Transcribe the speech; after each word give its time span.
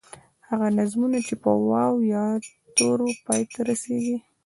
هغه 0.49 0.67
نظمونه 0.79 1.19
چې 1.27 1.33
په 1.43 1.51
واو، 1.69 1.95
یا 2.13 2.25
تورو 2.77 3.07
پای 3.25 3.41
ته 3.51 3.59
رسیږي. 3.69 4.17